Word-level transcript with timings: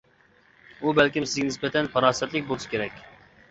ئۇ 0.79 0.93
بەلكىم 1.01 1.27
سىزگە 1.33 1.47
نىسبەتەن 1.51 1.91
پاراسەتلىك 1.99 2.51
بولسا 2.51 2.75
كېرەك. 2.75 3.01